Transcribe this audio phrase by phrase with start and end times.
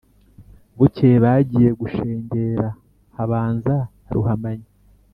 [0.77, 2.67] bukeye bagiye gushengera
[3.15, 3.75] habanza
[4.15, 4.67] ruhamanya